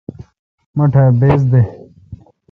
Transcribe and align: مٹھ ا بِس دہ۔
مٹھ 0.77 0.97
ا 1.01 1.03
بِس 1.19 1.41
دہ۔ 1.51 1.61